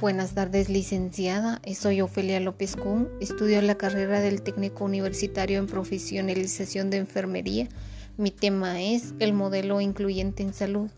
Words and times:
Buenas 0.00 0.32
tardes, 0.32 0.68
licenciada. 0.68 1.60
Soy 1.74 2.02
Ofelia 2.02 2.38
López 2.38 2.76
Kuhn. 2.76 3.08
Estudio 3.20 3.60
la 3.62 3.74
carrera 3.74 4.20
del 4.20 4.42
técnico 4.42 4.84
universitario 4.84 5.58
en 5.58 5.66
profesionalización 5.66 6.88
de 6.88 6.98
enfermería. 6.98 7.66
Mi 8.16 8.30
tema 8.30 8.80
es 8.80 9.12
el 9.18 9.32
modelo 9.32 9.80
incluyente 9.80 10.44
en 10.44 10.54
salud, 10.54 10.88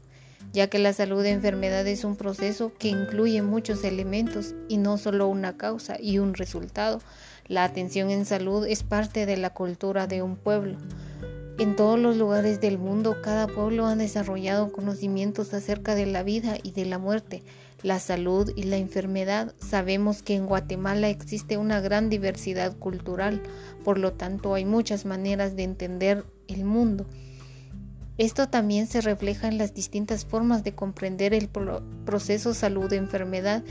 ya 0.53 0.69
que 0.69 0.79
la 0.79 0.93
salud 0.93 1.23
de 1.23 1.31
enfermedad 1.31 1.87
es 1.87 2.05
un 2.05 2.15
proceso 2.15 2.75
que 2.79 2.89
incluye 2.89 3.41
muchos 3.41 3.85
elementos 3.85 4.55
y 4.69 4.77
no 4.77 4.99
solo 4.99 5.29
una 5.29 5.57
causa 5.57 5.97
y 5.99 6.19
un 6.19 6.35
resultado. 6.35 7.01
La 7.49 7.65
atención 7.65 8.11
en 8.11 8.27
salud 8.27 8.67
es 8.67 8.83
parte 8.83 9.25
de 9.25 9.39
la 9.39 9.55
cultura 9.55 10.09
de 10.09 10.21
un 10.21 10.37
pueblo. 10.37 10.77
En 11.59 11.75
todos 11.75 11.99
los 11.99 12.17
lugares 12.17 12.61
del 12.61 12.77
mundo, 12.79 13.17
cada 13.23 13.47
pueblo 13.47 13.87
ha 13.87 13.97
desarrollado 13.97 14.73
conocimientos 14.73 15.55
acerca 15.55 15.95
de 15.95 16.07
la 16.07 16.23
vida 16.23 16.57
y 16.63 16.73
de 16.73 16.85
la 16.85 16.99
muerte 16.99 17.43
la 17.83 17.99
salud 17.99 18.53
y 18.57 18.65
la 18.65 18.77
enfermedad, 18.77 19.55
sabemos 19.59 20.23
que 20.23 20.35
en 20.35 20.47
Guatemala 20.47 21.09
existe 21.09 21.57
una 21.57 21.81
gran 21.81 22.11
diversidad 22.11 22.77
cultural, 22.77 23.43
por 23.85 23.99
lo 23.99 24.13
tanto 24.13 24.55
hay 24.55 24.65
muchas 24.65 25.05
maneras 25.05 25.57
de 25.57 25.65
entender 25.65 26.25
el 26.49 26.65
mundo. 26.65 27.07
Esto 28.19 28.49
también 28.49 28.87
se 28.87 29.01
refleja 29.01 29.49
en 29.49 29.57
las 29.57 29.73
distintas 29.73 30.27
formas 30.27 30.63
de 30.63 30.75
comprender 30.75 31.33
el 31.33 31.49
proceso 31.49 32.53
salud-enfermedad 32.53 33.63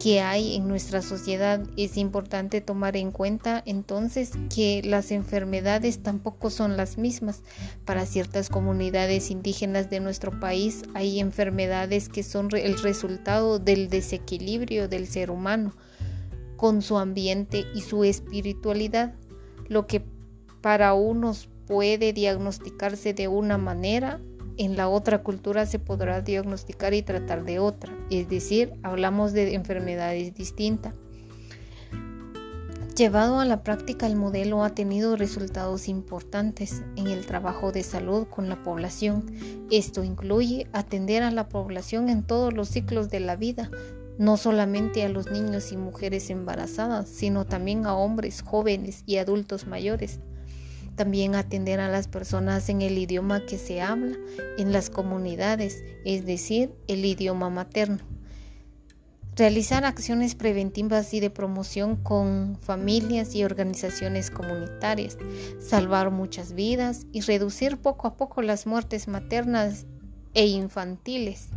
que 0.00 0.20
hay 0.20 0.56
en 0.56 0.66
nuestra 0.66 1.02
sociedad. 1.02 1.62
Es 1.76 1.98
importante 1.98 2.62
tomar 2.62 2.96
en 2.96 3.12
cuenta 3.12 3.62
entonces 3.66 4.32
que 4.52 4.80
las 4.82 5.10
enfermedades 5.12 6.02
tampoco 6.02 6.48
son 6.48 6.78
las 6.78 6.96
mismas. 6.96 7.42
Para 7.84 8.06
ciertas 8.06 8.48
comunidades 8.48 9.30
indígenas 9.30 9.90
de 9.90 10.00
nuestro 10.00 10.40
país 10.40 10.82
hay 10.94 11.20
enfermedades 11.20 12.08
que 12.08 12.22
son 12.22 12.48
el 12.56 12.80
resultado 12.80 13.58
del 13.58 13.90
desequilibrio 13.90 14.88
del 14.88 15.06
ser 15.06 15.30
humano 15.30 15.74
con 16.56 16.80
su 16.82 16.98
ambiente 16.98 17.66
y 17.74 17.82
su 17.82 18.04
espiritualidad, 18.04 19.14
lo 19.68 19.86
que 19.86 20.02
para 20.62 20.94
unos 20.94 21.48
puede 21.66 22.12
diagnosticarse 22.12 23.12
de 23.12 23.28
una 23.28 23.58
manera 23.58 24.20
en 24.60 24.76
la 24.76 24.90
otra 24.90 25.22
cultura 25.22 25.64
se 25.64 25.78
podrá 25.78 26.20
diagnosticar 26.20 26.92
y 26.92 27.00
tratar 27.00 27.44
de 27.46 27.58
otra, 27.58 27.96
es 28.10 28.28
decir, 28.28 28.74
hablamos 28.82 29.32
de 29.32 29.54
enfermedades 29.54 30.34
distintas. 30.34 30.92
Llevado 32.94 33.40
a 33.40 33.46
la 33.46 33.62
práctica, 33.62 34.06
el 34.06 34.16
modelo 34.16 34.62
ha 34.62 34.74
tenido 34.74 35.16
resultados 35.16 35.88
importantes 35.88 36.82
en 36.96 37.06
el 37.06 37.24
trabajo 37.24 37.72
de 37.72 37.82
salud 37.82 38.26
con 38.26 38.50
la 38.50 38.62
población. 38.62 39.24
Esto 39.70 40.04
incluye 40.04 40.66
atender 40.74 41.22
a 41.22 41.30
la 41.30 41.48
población 41.48 42.10
en 42.10 42.22
todos 42.22 42.52
los 42.52 42.68
ciclos 42.68 43.08
de 43.08 43.20
la 43.20 43.36
vida, 43.36 43.70
no 44.18 44.36
solamente 44.36 45.02
a 45.04 45.08
los 45.08 45.30
niños 45.30 45.72
y 45.72 45.78
mujeres 45.78 46.28
embarazadas, 46.28 47.08
sino 47.08 47.46
también 47.46 47.86
a 47.86 47.94
hombres, 47.94 48.42
jóvenes 48.42 49.04
y 49.06 49.16
adultos 49.16 49.66
mayores. 49.66 50.20
También 51.00 51.34
atender 51.34 51.80
a 51.80 51.88
las 51.88 52.08
personas 52.08 52.68
en 52.68 52.82
el 52.82 52.98
idioma 52.98 53.46
que 53.46 53.56
se 53.56 53.80
habla 53.80 54.18
en 54.58 54.70
las 54.70 54.90
comunidades, 54.90 55.82
es 56.04 56.26
decir, 56.26 56.74
el 56.88 57.06
idioma 57.06 57.48
materno. 57.48 58.00
Realizar 59.34 59.86
acciones 59.86 60.34
preventivas 60.34 61.14
y 61.14 61.20
de 61.20 61.30
promoción 61.30 61.96
con 61.96 62.58
familias 62.60 63.34
y 63.34 63.44
organizaciones 63.44 64.30
comunitarias, 64.30 65.16
salvar 65.58 66.10
muchas 66.10 66.52
vidas 66.52 67.06
y 67.12 67.22
reducir 67.22 67.78
poco 67.78 68.06
a 68.06 68.18
poco 68.18 68.42
las 68.42 68.66
muertes 68.66 69.08
maternas 69.08 69.86
e 70.34 70.48
infantiles. 70.48 71.48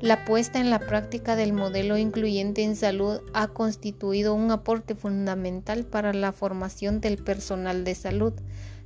La 0.00 0.26
puesta 0.26 0.60
en 0.60 0.68
la 0.68 0.78
práctica 0.78 1.36
del 1.36 1.54
modelo 1.54 1.96
incluyente 1.96 2.62
en 2.62 2.76
salud 2.76 3.20
ha 3.32 3.48
constituido 3.48 4.34
un 4.34 4.50
aporte 4.50 4.94
fundamental 4.94 5.86
para 5.86 6.12
la 6.12 6.32
formación 6.32 7.00
del 7.00 7.16
personal 7.16 7.82
de 7.82 7.94
salud. 7.94 8.34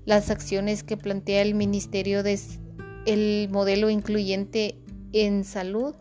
Las 0.05 0.31
acciones 0.31 0.85
que 0.85 0.97
plantea 0.97 1.43
el 1.43 1.55
Ministerio 1.55 2.23
de 2.23 2.39
el 3.07 3.49
modelo 3.51 3.91
incluyente 3.91 4.79
en 5.13 5.43
salud 5.43 5.97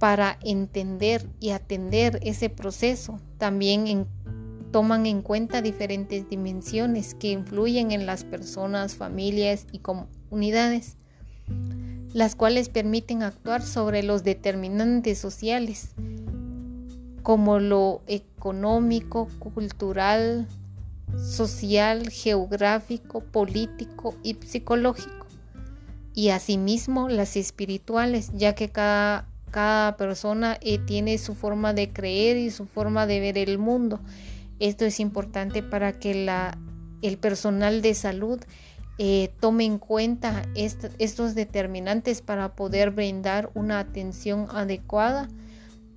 para 0.00 0.38
entender 0.42 1.28
y 1.38 1.50
atender 1.50 2.18
ese 2.22 2.50
proceso 2.50 3.20
también 3.36 4.08
toman 4.72 5.06
en 5.06 5.22
cuenta 5.22 5.62
diferentes 5.62 6.28
dimensiones 6.28 7.14
que 7.14 7.30
influyen 7.30 7.92
en 7.92 8.04
las 8.04 8.24
personas, 8.24 8.96
familias 8.96 9.66
y 9.70 9.78
comunidades 9.78 10.98
las 12.12 12.34
cuales 12.34 12.68
permiten 12.68 13.22
actuar 13.22 13.62
sobre 13.62 14.02
los 14.02 14.24
determinantes 14.24 15.18
sociales, 15.18 15.90
como 17.22 17.58
lo 17.58 18.02
económico, 18.06 19.28
cultural, 19.38 20.46
social, 21.16 22.08
geográfico, 22.10 23.20
político 23.20 24.14
y 24.22 24.34
psicológico, 24.34 25.26
y 26.14 26.30
asimismo 26.30 27.08
las 27.08 27.36
espirituales, 27.36 28.30
ya 28.34 28.54
que 28.54 28.70
cada, 28.70 29.28
cada 29.50 29.96
persona 29.96 30.58
eh, 30.60 30.78
tiene 30.78 31.18
su 31.18 31.34
forma 31.34 31.74
de 31.74 31.90
creer 31.90 32.36
y 32.36 32.50
su 32.50 32.66
forma 32.66 33.06
de 33.06 33.20
ver 33.20 33.38
el 33.38 33.58
mundo. 33.58 34.00
Esto 34.58 34.84
es 34.84 34.98
importante 34.98 35.62
para 35.62 35.92
que 35.92 36.14
la, 36.14 36.58
el 37.02 37.18
personal 37.18 37.82
de 37.82 37.94
salud 37.94 38.40
eh, 38.98 39.32
tome 39.40 39.64
en 39.64 39.78
cuenta 39.78 40.42
estos 40.54 41.34
determinantes 41.34 42.20
para 42.20 42.54
poder 42.54 42.90
brindar 42.90 43.50
una 43.54 43.78
atención 43.78 44.46
adecuada 44.50 45.28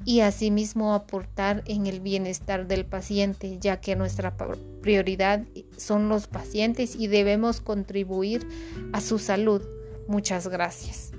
y 0.06 0.22
asimismo 0.22 0.94
aportar 0.94 1.64
en 1.66 1.88
el 1.88 2.00
bienestar 2.00 2.68
del 2.68 2.86
paciente, 2.86 3.58
ya 3.60 3.80
que 3.82 3.96
nuestra 3.96 4.36
prioridad 4.82 5.44
son 5.78 6.10
los 6.10 6.28
pacientes 6.28 6.96
y 6.96 7.08
debemos 7.08 7.62
contribuir 7.62 8.48
a 8.94 9.02
su 9.02 9.20
salud. 9.20 9.62
Muchas 10.08 10.48
gracias. 10.48 11.12